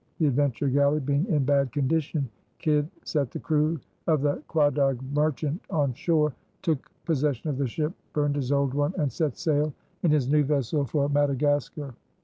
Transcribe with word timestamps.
The 0.17 0.25
Adventure 0.25 0.67
Galley 0.67 0.99
being 0.99 1.27
in 1.27 1.45
bad 1.45 1.71
condition, 1.71 2.27
Kidd 2.57 2.89
set 3.03 3.29
the 3.29 3.37
crew 3.39 3.79
of 4.07 4.23
the 4.23 4.41
Quedagh 4.47 4.95
Merchant 5.13 5.61
on 5.69 5.93
shore, 5.93 6.33
took 6.63 6.89
possession 7.05 7.51
of 7.51 7.59
the 7.59 7.67
ship, 7.67 7.93
burned 8.11 8.35
his 8.35 8.51
old 8.51 8.73
one, 8.73 8.95
and 8.97 9.11
set 9.11 9.37
sail 9.37 9.71
in 10.01 10.09
his 10.09 10.27
new 10.27 10.43
vessel 10.43 10.85
for 10.85 11.07
Madagascar. 11.07 11.93